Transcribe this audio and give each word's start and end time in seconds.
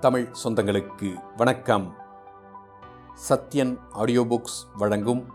தமிழ் 0.00 0.32
சொந்தங்களுக்கு 0.44 1.22
வணக்கம். 1.36 1.94
Sathyan 3.28 3.78
audio 3.90 4.22
books 4.22 4.76
வழங்கும் 4.76 5.32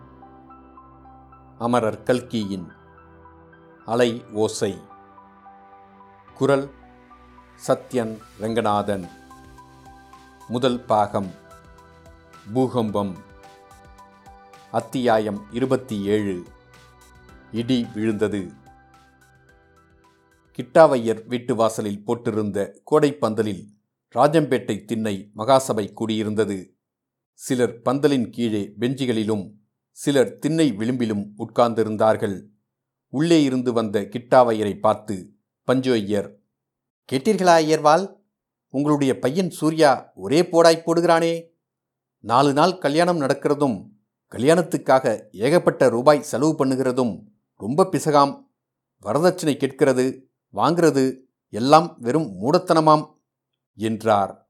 அமரர் 1.57 2.03
கல்கியின் 2.03 2.71
அலை 3.85 4.25
ஓசை. 4.33 4.81
குரல் 6.33 6.69
சத்யன் 7.67 8.19
ரங்கநாதன். 8.39 9.09
முதல் 10.47 10.85
பாகம் 10.85 11.31
பூகம்பம். 12.53 13.15
அத்தியாயம் 14.71 15.45
இருபத்தி 15.51 16.05
ஏழு 16.05 16.43
இடி 17.51 17.87
விழுந்தது. 17.93 18.51
கிட்டாவையர் 20.57 21.27
வீட்டு 21.27 21.55
வாசலில் 21.55 22.03
போட்டிருந்த 22.07 22.77
கோடைப்பந்தலில் 22.91 23.73
ராஜம்பேட்டை 24.13 24.85
திண்ணை 24.85 25.31
மகாசபை 25.35 25.85
கூடியிருந்தது. 25.99 26.57
சிலர் 27.33 27.81
பந்தலின் 27.85 28.29
கீழே 28.29 28.73
பெஞ்சுகளிலும் 28.79 29.51
சிலர் 29.91 30.37
திண்ணை 30.37 30.71
விளிம்பிலும் 30.71 31.33
உட்கார்ந்திருந்தார்கள். 31.37 32.47
உள்ளே 33.09 33.43
இருந்து 33.43 33.73
வந்த 33.73 34.01
கிட்டாவையரை 34.01 34.79
பார்த்து 34.79 35.33
பஞ்சு 35.63 35.91
ஐயர் 35.93 36.29
கேட்டீர்களா 37.11 37.55
ஐயர்வால் 37.63 38.05
உங்களுடைய 38.69 39.19
பையன் 39.19 39.49
சூர்யா 39.49 40.11
ஒரே 40.15 40.41
போடாய் 40.41 40.85
போடுகிறானே. 40.85 41.33
நாலு 42.19 42.53
நாள் 42.53 42.77
கல்யாணம் 42.77 43.21
நடக்கிறதும் 43.21 43.77
கல்யாணத்துக்காக 44.31 45.05
ஏகப்பட்ட 45.31 45.89
ரூபாய் 45.89 46.21
செலவு 46.21 46.65
பண்ணுகிறதும் 46.65 47.13
ரொம்ப 47.53 47.87
பிசகாம். 47.91 48.33
வரதட்சணை 49.05 49.57
கேட்கிறது 49.57 50.29
வாங்கிறது 50.53 51.03
எல்லாம் 51.49 51.97
வெறும் 51.99 52.29
மூடத்தனமாம். 52.41 53.05
என்றார். 53.77 54.49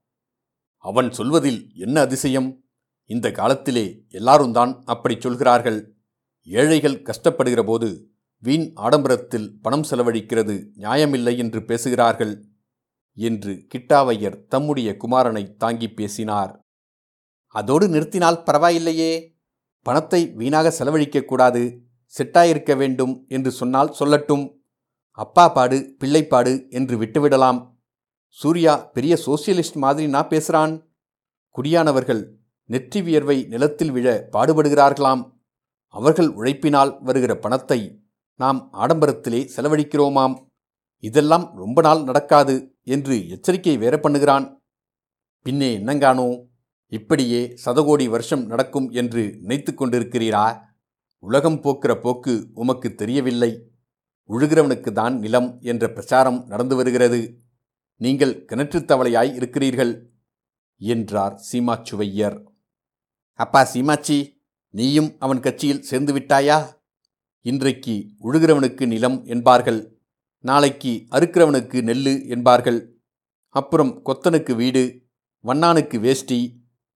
அவன் 0.77 1.11
சொல்வதில் 1.11 1.71
என்ன 1.75 2.01
அதிசயம்? 2.01 2.65
இந்த 3.05 3.31
காலத்திலே 3.31 4.05
எல்லாரும் 4.09 4.51
தான் 4.51 4.83
அப்படி 4.85 5.15
சொல்கிறார்கள். 5.19 5.97
ஏழைகள் 6.43 7.03
கஷ்டப்படுகிற 7.03 7.63
போது 7.65 8.13
வீண் 8.39 8.73
ஆடம்பரத்தில் 8.75 9.61
பணம் 9.61 9.83
செலவழிக்கிறது 9.89 10.67
நியாயமில்லை 10.75 11.37
என்று 11.37 11.63
பேசுகிறார்கள் 11.63 12.45
என்று 13.13 13.67
கிட்டாவையர் 13.73 14.47
தம்முடைய 14.47 14.97
குமாரனை 15.03 15.55
தாங்கி 15.57 15.89
பேசினார். 15.89 16.61
அதோடு 17.47 17.87
நிறுத்தினால் 17.87 18.43
பரவாயில்லையே. 18.45 19.33
பணத்தை 19.81 20.33
வீணாக 20.33 20.73
செலவழிக்கக்கூடாது 20.79 21.77
செட்டாயிருக்க 22.13 22.77
வேண்டும் 22.77 23.25
என்று 23.27 23.51
சொன்னால் 23.51 23.95
சொல்லட்டும். 23.99 24.57
அப்பா 25.11 25.49
பாடு 25.49 25.95
பிள்ளைப்பாடு 26.03 26.69
என்று 26.69 26.97
விட்டுவிடலாம். 26.97 27.74
சூர்யா 28.39 28.73
பெரிய 28.95 29.13
சோசியலிஸ்ட் 29.25 29.77
மாதிரி 29.83 30.07
நான் 30.07 30.31
பேசுகிறான் 30.31 30.73
குடியானவர்கள் 31.55 32.23
நெற்றி 32.69 32.99
வியர்வை 33.01 33.37
நிலத்தில் 33.47 33.91
விழ 33.91 34.07
பாடுபடுகிறார்களாம். 34.33 35.21
அவர்கள் 35.93 36.29
உழைப்பினால் 36.39 36.91
வருகிற 37.07 37.33
பணத்தை 37.43 37.79
நாம் 38.39 38.59
ஆடம்பரத்திலே 38.73 39.41
செலவழிக்கிறோமாம். 39.55 40.35
இதெல்லாம் 41.03 41.45
ரொம்ப 41.55 41.79
நாள் 41.81 42.01
நடக்காது 42.03 42.55
என்று 42.95 43.15
எச்சரிக்கை 43.35 43.75
வேற 43.77 43.95
பண்ணுகிறான். 43.97 44.45
பின்னே 45.45 45.69
என்னங்கானோ 45.79 46.27
இப்படியே 46.91 47.41
சதகோடி 47.65 48.05
வருஷம் 48.09 48.43
நடக்கும் 48.45 48.87
என்று 49.01 49.23
நினைத்து 49.41 49.71
கொண்டிருக்கிறீரா? 49.71 50.45
உலகம் 51.23 51.59
போக்கிற 51.61 51.91
போக்கு 51.99 52.33
உமக்கு 52.53 52.89
தெரியவில்லை. 52.95 53.51
உழுகிறவனுக்கு 54.29 54.91
தான் 54.91 55.15
நிலம் 55.19 55.49
என்ற 55.71 55.85
பிரச்சாரம் 55.95 56.39
நடந்து 56.47 56.75
வருகிறது. 56.75 57.21
நீங்கள் 58.01 58.33
கிணற்றுத் 58.45 58.87
தவளையாய் 58.87 59.31
இருக்கிறீர்கள் 59.33 59.93
என்றார் 60.81 61.35
சீமாச்சுவையர். 61.47 62.37
அப்பா 63.39 63.63
சீமாச்சி 63.63 64.17
நீயும் 64.73 65.09
அவன் 65.19 65.39
கட்சியில் 65.39 65.83
சேர்ந்து 65.83 66.13
விட்டாயா? 66.13 66.57
இன்றைக்கு 67.45 67.95
உழுகிறவனுக்கு 68.23 68.85
நிலம் 68.85 69.17
என்பார்கள் 69.25 69.79
நாளைக்கு 70.43 70.91
அறுக்கிறவனுக்கு 71.11 71.77
நெல்லு 71.81 72.13
என்பார்கள் 72.27 72.79
அப்புறம் 73.55 73.91
கொத்தனுக்கு 74.03 74.53
வீடு 74.55 74.83
வண்ணானுக்கு 75.43 75.97
வேஷ்டி 75.99 76.39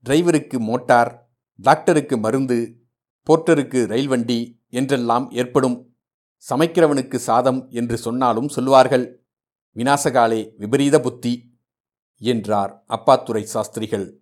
டிரைவருக்கு 0.05 0.57
மோட்டார் 0.59 1.11
டாக்டருக்கு 1.59 2.15
மருந்து 2.17 2.57
போர்ட்டருக்கு 3.27 3.79
ரயில் 3.85 4.07
வண்டி 4.07 4.39
என்றெல்லாம் 4.69 5.25
ஏற்படும் 5.31 5.77
சமைக்கிறவனுக்கு 6.43 7.15
சாதம் 7.15 7.61
என்று 7.69 7.97
சொன்னாலும் 7.97 8.49
சொல்வார்கள் 8.49 9.05
வினாசகாலே 9.75 10.53
விபரீத 10.57 11.00
புத்தி 11.00 11.57
என்றார் 12.18 12.84
அப்பாத்துரை 12.88 13.41
சாஸ்திரிகள். 13.41 14.18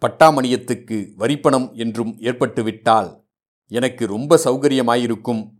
பட்டாமணியத்துக்கு 0.00 1.12
வரிப்பணம் 1.14 1.72
என்றும் 1.72 2.18
ஏற்பட்டுவிட்டால் 2.18 3.26
எனக்கு 3.66 4.06
ரொம்ப 4.06 4.40
சௌகரியமாயிருக்கும். 4.44 5.52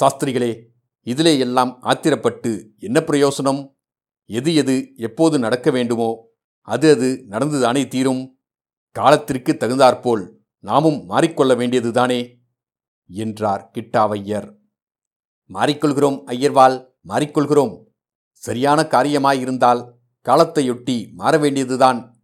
சாஸ்திரிகளே 0.00 0.62
இதிலே 1.02 1.38
எல்லாம் 1.38 1.82
ஆத்திரப்பட்டு 1.82 2.68
என்ன 2.76 3.00
பிரயோசனம்? 3.00 3.74
எது 4.24 4.54
எது 4.54 4.92
எப்போது 4.96 5.38
நடக்க 5.38 5.70
வேண்டுமோ 5.70 6.28
அது 6.60 6.90
அது 6.90 7.26
நடந்துதானே 7.28 7.88
தீரும்? 7.88 8.38
காலத்திற்கு 8.90 9.56
தகுந்தாற்போல் 9.56 10.40
நாமும் 10.58 11.08
மாறிக்கொள்ள 11.10 11.56
வேண்டியதுதானே? 11.56 12.34
என்றார் 13.06 13.70
கிட்டாவையர். 13.74 14.56
மாறிக்கொள்கிறோம் 15.50 16.18
ஐயர்வால் 16.26 16.86
மாறிக்கொள்கிறோம். 17.08 17.85
சரியான 18.42 18.82
காரியமாயிருந்தால் 18.82 19.94
காலத்தையொட்டி 20.26 21.12
மாற 21.12 21.38
வேண்டியதுதான் 21.38 22.22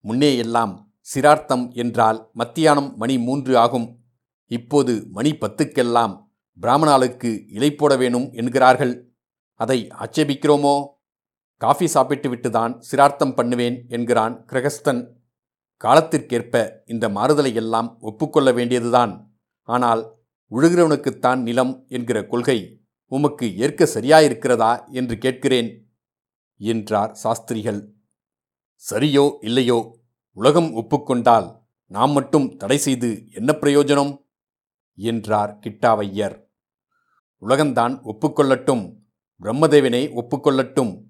முன்னே 0.00 0.36
எல்லாம் 0.36 0.92
சிரார்த்தம் 1.00 1.70
என்றால் 1.72 2.30
மத்தியானம் 2.32 2.96
மணி 2.96 3.18
மூன்று 3.18 3.58
ஆகும். 3.58 4.00
இப்போது 4.46 5.06
மணி 5.10 5.30
பத்துக்கெல்லாம் 5.30 6.14
பிராமணாளுக்கு 6.60 7.46
இலை 7.48 7.74
போட 7.74 7.96
வேணும் 7.96 8.32
என்கிறார்கள். 8.32 9.12
அதை 9.54 9.88
ஆட்சேபிக்கிறோமோ? 9.98 10.86
காஃபி 11.56 11.86
சாப்பிட்டு 11.86 12.28
விட்டுதான் 12.34 12.78
சிரார்த்தம் 12.78 13.34
பண்ணுவேன் 13.34 13.84
என்கிறான் 13.88 14.44
கிரகஸ்தன். 14.44 15.02
காலத்திற்கேற்ப 15.84 16.82
இந்த 16.86 17.08
மாறுதலை 17.08 17.54
எல்லாம் 17.54 17.98
ஒப்புக்கொள்ள 18.00 18.52
வேண்டியதுதான். 18.52 19.12
ஆனால் 19.62 20.02
உழுகிறவனுக்குத்தான் 20.50 21.40
நிலம் 21.40 21.84
என்கிற 21.88 22.26
கொள்கை 22.26 22.79
உமக்கு 23.10 23.56
ஏற்க 23.56 23.84
சரியாயிருக்கிறதா 23.84 24.90
என்று 24.90 25.18
கேட்கிறேன் 25.18 25.92
என்றார் 26.56 27.14
சாஸ்திரிகள். 27.14 27.94
சரியோ 28.90 29.36
இல்லையோ 29.40 30.00
உலகம் 30.32 30.74
ஒப்புக்கொண்டால் 30.74 31.58
நாம் 31.86 32.12
மட்டும் 32.12 32.56
தடை 32.56 32.76
செய்து 32.76 33.26
என்ன 33.32 33.56
பிரயோஜனம்? 33.60 34.24
என்றார் 34.94 35.58
கிட்டாவையர். 35.58 36.36
உலகந்தான் 37.42 37.94
ஒப்புக்கொள்ளட்டும் 38.04 38.94
பிரம்மதேவனே 39.42 40.02
ஒப்புக்கொள்ளட்டும் 40.20 41.02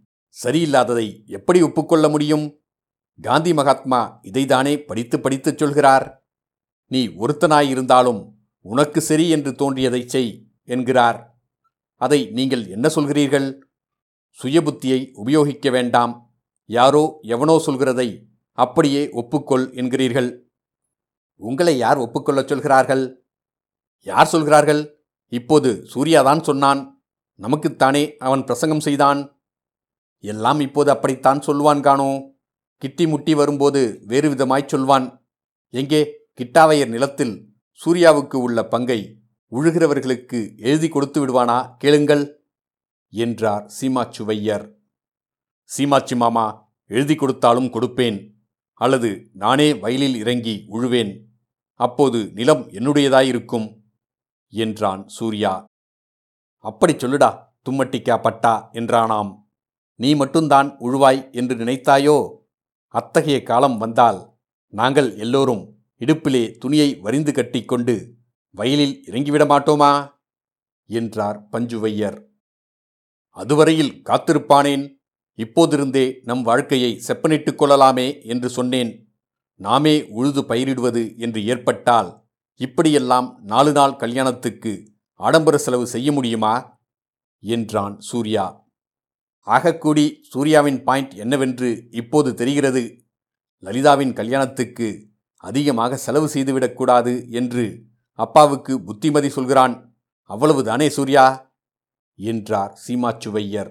சரியில்லாததை 0.44 1.26
எப்படி 1.26 1.62
ஒப்புக்கொள்ள 1.62 2.08
முடியும்? 2.08 2.60
காந்தி 3.22 3.54
மகாத்மா 3.54 4.20
இதைதானே 4.22 4.86
படித்து 4.86 5.20
படித்துச் 5.20 5.58
சொல்கிறார். 5.58 6.24
நீ 6.86 7.08
ஒருத்தனாயிருந்தாலும் 7.08 8.32
உனக்கு 8.60 9.00
சரி 9.00 9.28
என்று 9.28 9.50
தோன்றியதைச் 9.50 10.08
செய் 10.08 10.46
என்கிறார். 10.64 11.29
அதை 12.00 12.26
நீங்கள் 12.26 12.66
என்ன 12.66 12.88
சொல்கிறீர்கள்? 12.88 13.60
சுயபுத்தியை 14.42 15.10
உபயோகிக்க 15.12 15.70
வேண்டாம். 15.70 16.34
யாரோ 16.64 17.18
எவனோ 17.22 17.62
சொல்கிறதை 17.66 18.22
அப்படியே 18.52 19.08
ஒப்புக்கொள் 19.12 19.66
என்கிறீர்கள். 19.74 20.38
உங்களை 21.36 21.76
யார் 21.76 21.98
ஒப்புக்கொள்ளச் 21.98 22.48
சொல்கிறார்கள்? 22.48 23.24
யார் 24.00 24.26
சொல்கிறார்கள்? 24.26 24.82
இப்போது 25.26 25.70
சூர்யாதான் 25.94 26.42
சொன்னான். 26.42 27.02
நமக்குத்தானே 27.38 28.16
அவன் 28.16 28.44
பிரசங்கம் 28.44 28.80
செய்தான். 28.80 29.20
எல்லாம் 30.18 30.60
இப்போது 30.60 30.90
அப்படித்தான் 30.90 31.40
சொல்வான் 31.40 31.80
காணோ. 31.80 32.10
கிட்டி 32.76 33.06
முட்டி 33.06 33.34
வரும்போது 33.34 34.02
வேறு 34.06 34.28
விதமாய்ச் 34.30 34.66
சொல்வான். 34.66 35.26
எங்கே? 35.68 36.00
கிட்டாவையர் 36.40 36.88
நிலத்தில் 36.88 37.34
சூர்யாவுக்கு 37.84 38.36
உள்ள 38.36 38.64
பங்கை 38.64 39.19
உழுகிறவர்களுக்கு 39.52 40.38
எழுதி 40.58 40.88
கொடுத்து 40.88 41.18
விடுவானா? 41.20 41.76
கேளுங்கள் 41.78 42.24
என்றார் 43.12 43.64
சீமாச்சுவையர். 43.76 44.66
சீமாச்சி 45.62 46.16
மாமா 46.16 46.44
எழுதி 46.90 47.14
கொடுத்தாலும் 47.14 47.72
கொடுப்பேன் 47.72 48.18
அல்லது 48.80 49.10
நானே 49.32 49.74
வயலில் 49.74 50.14
இறங்கி 50.14 50.54
உழுவேன் 50.70 51.12
அப்போது 51.80 52.30
நிலம் 52.34 52.62
என்னுடையதாயிருக்கும் 52.68 53.66
என்றான் 54.52 55.02
சூர்யா. 55.08 55.52
அப்படி 56.64 56.92
சொல்லுடா 56.92 57.30
தும்மட்டிக்கா 57.66 58.16
பட்டா 58.22 58.54
என்றானாம். 58.72 59.32
நீ 60.00 60.14
மட்டும்தான் 60.14 60.68
உழுவாய் 60.80 61.32
என்று 61.32 61.54
நினைத்தாயோ? 61.56 62.18
அத்தகைய 62.94 63.42
காலம் 63.42 63.76
வந்தால் 63.78 64.20
நாங்கள் 64.72 65.16
எல்லோரும் 65.16 65.62
இடுப்பிலே 65.98 66.44
துணியை 66.58 66.88
வரிந்து 66.94 67.32
கட்டிக்கொண்டு 67.32 67.96
வயலில் 68.50 69.04
இறங்கிவிட 69.06 69.44
மாட்டோமா? 69.44 70.18
என்றார் 70.86 71.48
பஞ்சுவையர். 71.52 72.24
அதுவரையில் 73.28 74.02
காத்திருப்பானேன்? 74.04 74.98
இப்போதிருந்தே 75.36 76.20
நம் 76.22 76.42
வாழ்க்கையை 76.42 77.02
செப்பனிட்டுக் 77.06 77.54
கொள்ளலாமே 77.54 78.22
என்று 78.22 78.48
சொன்னேன். 78.48 79.14
நாமே 79.54 80.08
உழுது 80.08 80.42
பயிரிடுவது 80.42 81.16
என்று 81.16 81.46
ஏற்பட்டால் 81.46 82.28
இப்படியெல்லாம் 82.54 83.40
நாலு 83.42 83.72
நாள் 83.72 83.96
கல்யாணத்துக்கு 83.96 84.92
ஆடம்பர 85.14 85.58
செலவு 85.58 85.86
செய்ய 85.86 86.12
முடியுமா? 86.12 86.78
என்றான் 87.38 88.00
சூர்யா. 88.00 88.68
ஆகக்கூடி 89.46 90.16
சூர்யாவின் 90.22 90.82
பாயிண்ட் 90.82 91.12
என்னவென்று 91.12 91.88
இப்போது 91.90 92.34
தெரிகிறது? 92.34 93.04
லலிதாவின் 93.58 94.12
கல்யாணத்துக்கு 94.12 95.08
அதிகமாக 95.36 95.96
செலவு 95.96 96.26
செய்துவிடக்கூடாது 96.26 97.30
என்று 97.30 97.84
அப்பாவுக்கு 98.20 98.82
புத்திமதி 98.82 99.28
சொல்கிறான் 99.28 99.74
அவ்வளவுதானே 100.28 100.88
சூர்யா? 100.88 101.26
என்றார் 102.18 102.72
சீமாச்சுவையர். 102.86 103.70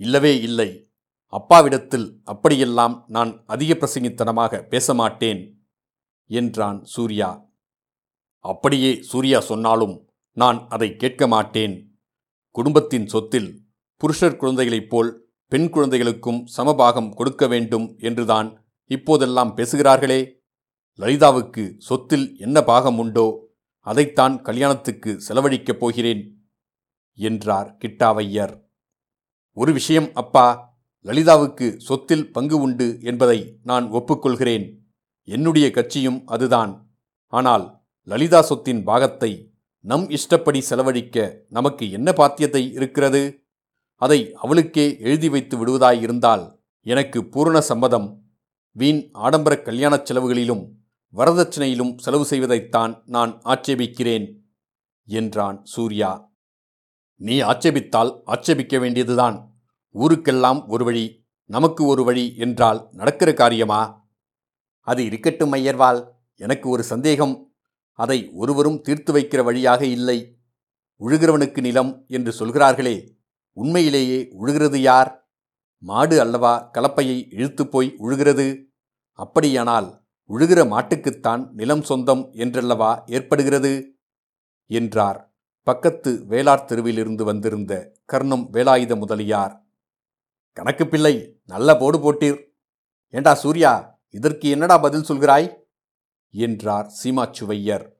இல்லவே 0.00 0.40
இல்லை. 0.40 0.90
அப்பாவிடத்தில் 1.32 2.20
அப்படியெல்லாம் 2.24 3.04
நான் 3.08 3.42
அதிக 3.46 3.74
பிரசங்கித்தனமாக 3.74 4.62
பேச 4.62 4.94
மாட்டேன் 4.94 5.40
என்றான் 6.30 6.84
சூர்யா. 6.84 7.30
அப்படியே 8.38 9.02
சூர்யா 9.02 9.40
சொன்னாலும் 9.40 9.96
நான் 10.32 10.66
அதை 10.68 10.96
கேட்க 10.96 11.26
மாட்டேன். 11.26 11.74
குடும்பத்தின் 12.54 13.06
சொத்தில் 13.06 13.50
புருஷர் 14.00 14.36
குழந்தைகளைப் 14.36 14.90
போல் 14.90 15.10
பெண் 15.46 15.68
குழந்தைகளுக்கும் 15.68 16.46
சமபாகம் 16.56 17.14
கொடுக்க 17.14 17.46
வேண்டும் 17.46 17.86
என்றுதான் 17.98 18.48
இப்போதெல்லாம் 18.90 19.56
பேசுகிறார்களே? 19.56 20.20
லலிதாவுக்கு 20.98 21.62
சொத்தில் 21.78 22.38
என்ன 22.38 22.62
பாகம் 22.62 22.98
உண்டோ 22.98 23.24
அதைத்தான் 23.86 24.42
கல்யாணத்துக்கு 24.42 25.20
செலவழிக்கப் 25.28 25.78
போகிறேன் 25.78 26.20
என்றார் 27.18 27.76
கிட்டாவையர். 27.80 28.54
ஒரு 29.56 29.72
விஷயம் 29.72 30.08
அப்பா 30.14 30.46
லலிதாவுக்கு 31.04 31.76
சொத்தில் 31.78 32.32
பங்கு 32.32 32.60
உண்டு 32.60 32.98
என்பதை 33.02 33.58
நான் 33.62 33.86
ஒப்புக்கொள்கிறேன். 33.90 34.66
என்னுடைய 35.28 35.70
கட்சியும் 35.70 36.20
அதுதான். 36.26 36.72
ஆனால் 37.32 37.82
லலிதா 38.08 38.42
சொத்தின் 38.42 38.82
பாகத்தை 38.84 39.32
நம் 39.84 40.06
இஷ்டப்படி 40.10 40.60
செலவழிக்க 40.60 41.26
நமக்கு 41.48 41.90
என்ன 41.90 42.12
பாத்தியத்தை 42.12 42.62
இருக்கிறது? 42.72 43.22
அதை 44.02 44.20
அவளுக்கே 44.34 44.86
எழுதி 44.98 45.28
வைத்து 45.28 45.56
விடுவதாயிருந்தால் 45.56 46.44
எனக்கு 46.86 47.18
பூரண 47.26 47.60
சம்மதம். 47.60 48.08
வீண் 48.76 49.02
ஆடம்பர 49.12 49.54
கல்யாணச் 49.62 50.12
செலவுகளிலும் 50.12 50.64
வரதட்சணையிலும் 51.14 51.98
செலவு 51.98 52.24
செய்வதைத்தான் 52.24 53.02
நான் 53.06 53.40
ஆட்சேபிக்கிறேன் 53.44 54.36
என்றான் 55.04 55.64
சூர்யா. 55.64 56.32
நீ 57.14 57.40
ஆட்சேபித்தால் 57.40 58.20
ஆட்சேபிக்க 58.24 58.78
வேண்டியதுதான். 58.78 59.54
ஊருக்கெல்லாம் 59.94 60.66
ஒரு 60.66 60.84
வழி 60.84 61.24
நமக்கு 61.44 61.86
ஒரு 61.86 62.04
வழி 62.04 62.36
என்றால் 62.36 62.88
நடக்கிற 62.92 63.34
காரியமா? 63.34 64.08
அது 64.80 65.04
இருக்கட்டும் 65.04 65.52
ஐயர்வால் 65.52 66.06
எனக்கு 66.34 66.68
ஒரு 66.68 66.82
சந்தேகம். 66.82 67.54
அதை 67.92 68.30
ஒருவரும் 68.32 68.80
தீர்த்து 68.80 69.12
வைக்கிற 69.12 69.44
வழியாக 69.44 69.86
இல்லை. 69.86 70.38
உழுகிறவனுக்கு 71.00 71.60
நிலம் 71.60 72.04
என்று 72.08 72.32
சொல்கிறார்களே 72.32 73.16
உண்மையிலேயே 73.52 74.28
உழுகிறது 74.38 74.76
யார்? 74.76 75.30
மாடு 75.78 76.20
அல்லவா 76.20 76.70
கலப்பையை 76.72 77.26
இழுத்துப் 77.30 77.70
போய் 77.70 77.94
உழுகிறது? 77.98 78.64
அப்படியானால் 79.12 80.03
உழுகிற 80.28 80.64
மாட்டுக்குத்தான் 80.64 81.50
நிலம் 81.50 81.82
சொந்தம் 81.82 82.32
என்றல்லவா 82.32 83.04
ஏற்படுகிறது? 83.06 83.98
என்றார். 84.66 85.34
பக்கத்து 85.62 86.24
வேளார் 86.28 86.64
தெருவிலிருந்து 86.64 87.22
வந்திருந்த 87.22 87.92
கர்ணம் 88.04 88.52
வேலாயுத 88.52 88.98
முதலியார். 88.98 89.66
கணக்கு 90.52 90.88
பிள்ளை 90.88 91.40
நல்ல 91.46 91.76
போடு 91.76 91.98
போட்டீர். 91.98 92.44
ஏண்டா 93.08 93.34
சூர்யா 93.34 94.00
இதற்கு 94.08 94.48
என்னடா 94.48 94.78
பதில் 94.78 95.02
சொல்கிறாய்? 95.02 95.54
என்றார் 96.30 96.92
சீமாச்சுவையர். 97.04 97.92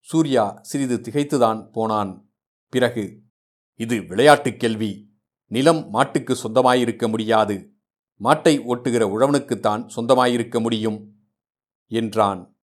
சூர்யா 0.00 0.58
சிறிது 0.62 0.96
திகைத்துதான் 0.96 1.70
போனான். 1.72 2.30
பிறகு 2.68 3.22
இது 3.74 4.00
விளையாட்டுக் 4.00 4.60
கேள்வி. 4.60 5.14
நிலம் 5.46 5.90
மாட்டுக்கு 5.90 6.34
சொந்தமாயிருக்க 6.34 7.08
முடியாது. 7.08 7.72
மாட்டை 8.20 8.58
ஓட்டுகிற 8.58 9.04
உழவனுக்குத்தான் 9.04 9.88
சொந்தமாயிருக்க 9.96 10.60
முடியும். 10.60 11.15
என்றான். 11.86 12.56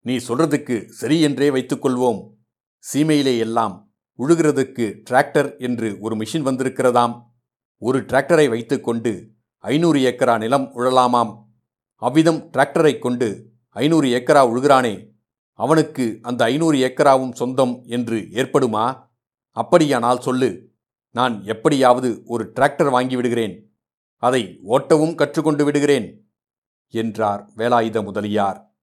நீ 0.00 0.16
சொல்றதுக்கு 0.16 0.88
சரி 0.88 1.20
என்றே 1.20 1.50
வைத்துக்கொள்வோம். 1.50 2.30
சீமையிலே 2.92 3.38
எல்லாம் 3.38 3.92
உழுகிறதுக்கு 4.18 5.02
டிராக்டர் 5.10 5.58
என்று 5.58 5.96
ஒரு 6.00 6.16
மிஷின் 6.16 6.46
வந்திருக்கிறதாம். 6.46 7.22
ஒரு 7.78 8.00
டிராக்டரை 8.00 8.48
வைத்துக்கொண்டு 8.48 9.30
ஐநூறு 9.58 9.98
ஏக்கரா 9.98 10.38
நிலம் 10.38 10.70
உழலாமாம். 10.74 11.44
அவ்விதம் 11.94 12.50
டிராக்டரை 12.50 12.98
கொண்டு 12.98 13.50
ஐநூறு 13.68 14.08
ஏக்கரா 14.08 14.40
உழுகிறானே. 14.48 15.08
அவனுக்கு 15.52 16.18
அந்த 16.22 16.44
ஐநூறு 16.44 16.78
ஏக்கராவும் 16.78 17.32
சொந்தம் 17.32 17.82
என்று 17.84 18.16
ஏற்படுமா? 18.16 19.06
அப்படியானால் 19.50 20.20
சொல்லு. 20.20 20.70
நான் 21.10 21.44
எப்படியாவது 21.44 22.22
ஒரு 22.24 22.52
டிராக்டர் 22.56 22.90
வாங்கி 22.90 23.16
விடுகிறேன். 23.16 23.72
அதை 24.16 24.60
ஓட்டவும் 24.64 25.14
கற்றுக்கொண்டு 25.14 25.64
விடுகிறேன். 25.64 26.27
என்றார் 26.90 27.50
வேலாயுத 27.56 28.04
முதலியார். 28.04 28.76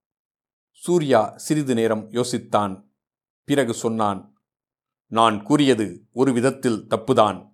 சூர்யா 0.72 1.34
சிறிது 1.36 1.74
நேரம் 1.74 2.12
யோசித்தான். 2.12 2.90
பிறகு 3.44 3.74
சொன்னான் 3.74 4.42
நான் 5.07 5.44
கூறியது 5.44 6.07
ஒரு 6.13 6.34
விதத்தில் 6.34 6.88
தப்புதான். 6.88 7.54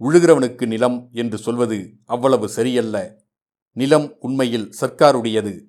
உழுகிறவனுக்கு 0.00 0.66
நிலம் 0.66 1.08
என்று 1.12 1.38
சொல்வது 1.38 1.96
அவ்வளவு 2.04 2.48
சரியல்ல. 2.48 3.24
நிலம் 3.72 4.16
உண்மையில் 4.18 4.74
சர்க்காருடையது. 4.80 5.64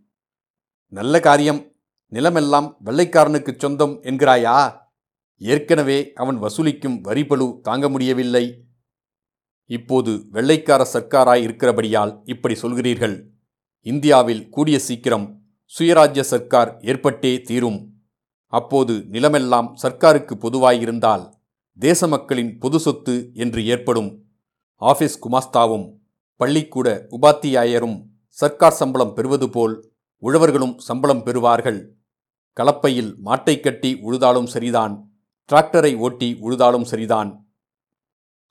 நல்ல 0.87 1.19
காரியம். 1.19 1.71
நிலமெல்லாம் 2.05 2.77
வெள்ளைக்காரனுக்குச் 2.85 3.59
சொந்தம் 3.59 4.03
என்கிறாயா? 4.03 4.77
ஏற்கனவே 5.37 6.13
அவன் 6.13 6.41
வசூலிக்கும் 6.41 7.01
வரிபலு 7.03 7.59
தாங்க 7.59 7.89
முடியவில்லை. 7.89 8.65
இப்போது 9.65 10.27
வெள்ளைக்கார 10.29 10.89
சர்க்காராய் 10.93 11.41
இருக்கிறபடியால் 11.41 12.21
இப்படி 12.25 12.53
சொல்கிறீர்கள். 12.53 13.35
இந்தியாவில் 13.91 14.43
கூடிய 14.55 14.77
சீக்கிரம் 14.87 15.25
சுயராஜ்ய 15.73 16.23
சர்க்கார் 16.31 16.71
ஏற்பட்டே 16.89 17.31
தீரும். 17.47 17.79
அப்போது 18.53 18.93
நிலமெல்லாம் 19.13 19.69
சர்க்காருக்கு 19.81 20.35
பொதுவாயிருந்தால் 20.43 21.25
தேச 21.79 22.07
மக்களின் 22.13 22.51
பொது 22.61 22.77
சொத்து 22.85 23.15
என்று 23.43 23.61
ஏற்படும். 23.73 24.09
ஆபீஸ் 24.81 25.17
குமாஸ்தாவும் 25.23 25.85
பள்ளிக்கூட 26.41 26.87
உபாத்தியாயரும் 27.15 27.97
சர்க்கார் 28.37 28.79
சம்பளம் 28.79 29.13
பெறுவது 29.17 29.47
போல் 29.49 29.75
உழவர்களும் 30.23 30.75
சம்பளம் 30.87 31.23
பெறுவார்கள். 31.25 31.79
கலப்பையில் 32.57 33.11
மாட்டை 33.27 33.55
கட்டி 33.59 33.91
உழுதாலும் 34.07 34.49
சரிதான் 34.53 34.95
டிராக்டரை 35.49 35.91
ஓட்டி 36.05 36.29
உழுதாலும் 36.45 36.87
சரிதான். 36.91 37.29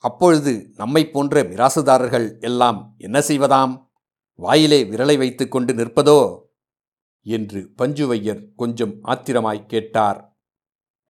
அப்பொழுது 0.04 0.52
நம்மை 0.76 1.02
போன்ற 1.14 1.42
மிராசுதாரர்கள் 1.50 2.28
எல்லாம் 2.40 2.78
என்ன 2.98 3.18
செய்வதாம்? 3.28 3.72
வாயிலே 4.38 4.84
விரலை 4.84 5.18
வைத்துக்கொண்டு 5.18 5.74
நிற்பதோ? 5.74 6.44
என்று 7.22 7.72
பஞ்சுவையர் 7.78 8.54
கொஞ்சம் 8.54 9.02
ஆத்திரமாய் 9.02 9.66
கேட்டார். 9.66 10.38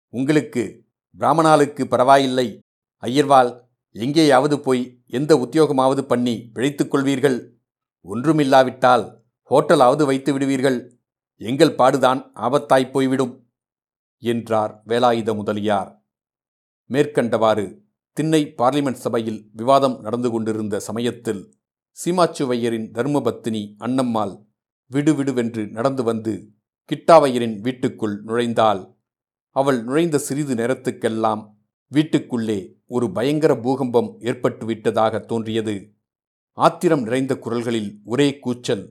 உங்களுக்கு 0.08 0.84
பிராமணாளுக்கு 1.18 1.84
பரவாயில்லை. 1.84 2.58
ஐயர்வால் 3.02 3.60
எங்கேயாவது 3.94 4.60
போய் 4.60 5.02
எந்த 5.06 5.36
உத்தியோகமாவது 5.36 6.02
பண்ணி 6.02 6.50
பிழைத்துக் 6.52 6.94
கொள்வீர்கள்? 6.94 7.38
ஒன்றுமில்லாவிட்டால் 8.04 9.04
ஹோட்டலாவது 9.50 10.04
வைத்து 10.04 10.32
விடுவீர்கள். 10.32 11.00
எங்கள் 11.36 11.74
பாடுதான் 11.74 12.32
ஆபத்தாய்ப் 12.34 12.90
போய்விடும் 12.90 13.48
என்றார் 14.22 14.82
வேலாயுத 14.86 15.34
முதலியார் 15.34 16.04
மேற்கண்டவாறு 16.90 17.78
திண்ணை 18.12 18.54
பார்லிமெண்ட் 18.58 19.02
சபையில் 19.04 19.50
விவாதம் 19.52 20.00
நடந்து 20.00 20.30
கொண்டிருந்த 20.30 20.80
சமயத்தில் 20.80 21.61
சீமாச்சுவையரின் 21.96 22.86
தர்மபத்தினி 22.96 23.62
அன்னம்மாள் 23.78 24.34
விடுவிடுவென்று 24.90 25.70
நடந்து 25.70 26.02
வந்து 26.02 26.32
கிட்டாவையரின் 26.90 27.60
வீட்டுக்குள் 27.60 28.24
நுழைந்தாள். 28.24 28.96
அவள் 29.56 29.84
நுழைந்த 29.84 30.18
சிறிது 30.18 30.54
நேரத்துக்கெல்லாம் 30.54 31.42
வீட்டுக்குள்ளே 31.86 32.58
ஒரு 32.86 33.12
பயங்கர 33.12 33.56
பூகம்பம் 33.56 34.20
ஏற்பட்டுவிட்டதாக 34.20 35.20
தோன்றியது. 35.26 35.94
ஆத்திரம் 36.52 37.02
நிறைந்த 37.02 37.38
குரல்களில் 37.38 38.00
ஒரே 38.04 38.38
கூச்சல் 38.38 38.84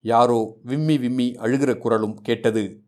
யாரோ 0.00 0.58
விம்மி 0.62 0.98
விம்மி 0.98 1.28
அழுகிற 1.34 1.78
குரலும் 1.78 2.16
கேட்டது. 2.20 2.84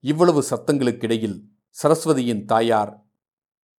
இவ்வளவு 0.00 0.44
சத்தங்களுக்கிடையில் 0.50 1.38
சரஸ்வதியின் 1.76 2.44
தாயார் 2.44 2.92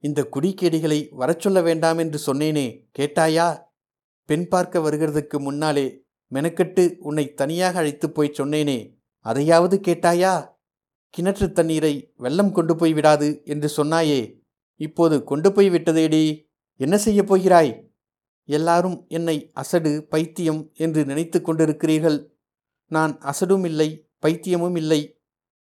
இந்த 0.04 0.30
குடிக்கேடிகளை 0.36 1.08
வரச் 1.10 1.40
சொல்ல 1.40 1.62
வேண்டாம் 1.62 1.98
என்று 1.98 2.20
சொன்னேனே 2.26 2.68
கேட்டாயா? 3.00 3.48
பெண் 4.28 4.48
பார்க்க 4.48 4.80
வருகிறதுக்கு 4.80 5.38
முன்னாலே 5.40 5.86
மெனக்கெட்டு 6.34 6.84
உன்னை 7.00 7.34
தனியாக 7.34 7.80
அழைத்துப் 7.80 8.16
போய் 8.16 8.36
சொன்னேனே 8.38 8.80
அதையாவது 9.26 9.76
கேட்டாயா? 9.88 10.34
கிணற்று 11.14 11.52
தண்ணீரை 11.52 11.94
வெள்ளம் 12.16 12.52
கொண்டு 12.52 12.76
போய் 12.76 12.94
விடாது 12.94 13.42
என்று 13.46 13.68
சொன்னாயே 13.78 14.20
இப்போது 14.76 15.24
கொண்டு 15.24 15.50
போய் 15.52 15.70
விட்டதேடி 15.70 16.24
என்ன 16.80 16.96
செய்யப் 16.98 17.28
போகிறாய்? 17.28 17.72
எல்லாரும் 18.50 18.98
என்னை 19.08 19.38
அசடு 19.54 19.92
பைத்தியம் 20.10 20.62
என்று 20.74 21.06
நினைத்து 21.06 21.40
கொண்டிருக்கிறீர்கள். 21.40 22.20
நான் 22.92 23.14
அசடும் 23.22 23.66
இல்லை 23.66 23.90
பைத்தியமும் 24.22 24.78
இல்லை 24.78 25.02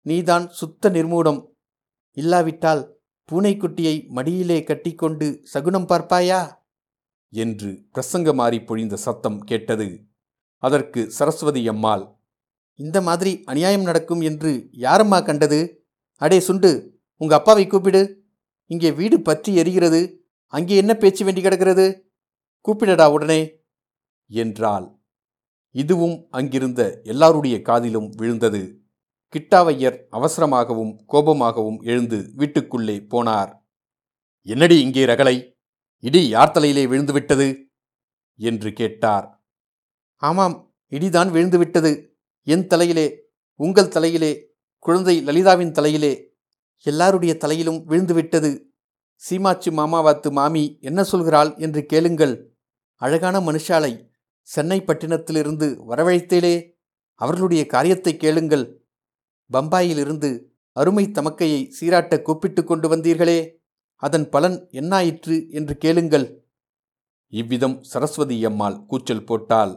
நீதான் 0.05 0.49
சுத்த 0.49 0.89
நிர்மூடம். 0.89 1.41
இல்லாவிட்டால் 2.17 2.83
பூனைக்குட்டியை 3.29 3.95
மடியிலே 4.07 4.63
கட்டிக்கொண்டு 4.63 5.27
சகுனம் 5.43 5.89
பார்ப்பாயா? 5.89 6.41
என்று 7.33 7.69
பிரசங்கமாறி 7.93 8.59
பொழிந்த 8.65 8.93
சத்தம் 8.93 9.39
கேட்டது. 9.43 10.07
அதற்கு 10.57 11.11
சரஸ்வதி 11.11 11.67
அம்மாள் 11.67 12.21
இந்த 12.75 13.01
மாதிரி 13.01 13.43
அநியாயம் 13.45 13.81
நடக்கும் 13.81 14.21
என்று 14.21 14.69
யாரம்மா 14.71 15.23
கண்டது? 15.23 15.85
அடே 16.17 16.39
சுண்டு 16.39 17.01
உங்க 17.17 17.35
அப்பாவை 17.35 17.67
கூப்பிடு. 17.67 18.27
இங்கே 18.65 18.91
வீடு 18.91 19.21
பற்றி 19.21 19.61
எரிகிறது. 19.61 20.01
அங்கே 20.47 20.75
என்ன 20.75 20.93
பேச்சு 20.93 21.25
வேண்டி 21.25 21.41
கிடக்கிறது? 21.41 21.85
கூப்பிடடா 22.61 23.11
உடனே 23.11 23.61
என்றாள். 24.27 25.01
இதுவும் 25.71 26.27
அங்கிருந்த 26.29 26.81
எல்லாருடைய 27.03 27.61
காதிலும் 27.61 28.09
விழுந்தது. 28.15 28.81
கிட்டாவையர் 29.33 29.97
அவசரமாகவும் 30.11 30.93
கோபமாகவும் 31.13 31.79
எழுந்து 31.81 32.31
வீட்டுக்குள்ளே 32.35 32.97
போனார். 33.13 33.51
என்னடி 34.41 34.81
இங்கே 34.81 35.05
ரகளை 35.05 35.52
இடி 36.03 36.27
யார் 36.27 36.51
தலையிலே 36.51 36.85
விழுந்துவிட்டது? 36.85 37.65
என்று 38.35 38.73
கேட்டார். 38.73 39.43
ஆமாம் 40.15 40.75
இடிதான் 40.89 41.29
விழுந்துவிட்டது. 41.31 42.07
என் 42.43 42.67
தலையிலே 42.67 43.31
உங்கள் 43.55 43.87
தலையிலே 43.87 44.55
குழந்தை 44.79 45.23
லலிதாவின் 45.23 45.71
தலையிலே 45.71 46.35
எல்லாருடைய 46.81 47.37
தலையிலும் 47.37 47.75
விழுந்துவிட்டது. 47.75 48.51
சீமாச்சி 49.15 49.69
மாமாவாத்து 49.69 50.31
மாமி 50.31 50.77
என்ன 50.81 51.05
சொல்கிறாள் 51.11 51.57
என்று 51.57 51.85
கேளுங்கள். 51.85 52.51
அழகான 52.95 53.39
மனுஷாலை 53.39 54.09
சென்னை 54.41 54.81
பட்டினத்திலிருந்து 54.81 55.77
வரவழைத்தேலே 55.89 56.71
அவர்களுடைய 57.13 57.65
காரியத்தை 57.65 58.17
கேளுங்கள். 58.17 58.65
பம்பாயிலிருந்து 59.53 60.43
அருமை 60.71 61.05
தமக்கையை 61.07 61.67
சீராட்ட 61.69 62.21
கூப்பிட்டு 62.21 62.63
கொண்டு 62.63 62.95
வந்தீர்களே. 62.95 63.62
அதன் 64.03 64.29
பலன் 64.29 64.57
என்னாயிற்று 64.71 65.35
என்று 65.49 65.77
கேளுங்கள். 65.77 66.27
இவ்விதம் 67.33 67.83
சரஸ்வதி 67.83 68.45
அம்மாள் 68.45 68.85
கூச்சல் 68.85 69.23
போட்டால் 69.23 69.73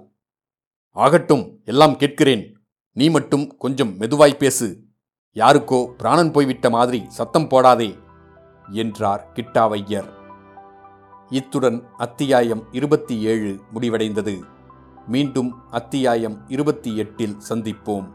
ஆகட்டும் 0.97 1.45
எல்லாம் 1.65 1.97
கேட்கிறேன். 1.97 2.45
நீ 2.93 3.09
மட்டும் 3.09 3.57
கொஞ்சம் 3.57 4.01
மெதுவாய் 4.01 4.37
பேசு. 4.37 4.69
யாருக்கோ 5.37 5.81
பிராணன் 5.97 6.31
போய்விட்ட 6.31 6.71
மாதிரி 6.71 7.01
சத்தம் 7.09 7.49
போடாதே 7.49 7.91
என்றார் 8.73 9.25
கிட்டாவையர். 9.35 10.11
இத்துடன் 11.29 11.79
அத்தியாயம் 11.97 12.63
இருபத்தி 12.73 13.17
ஏழு 13.21 13.53
முடிவடைந்தது. 13.75 14.35
மீண்டும் 15.07 15.51
அத்தியாயம் 15.71 16.49
இருபத்தி 16.49 16.97
எட்டில் 16.97 17.37
சந்திப்போம். 17.49 18.07